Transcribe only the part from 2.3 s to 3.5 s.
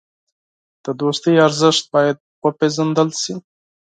وپېژندل شي.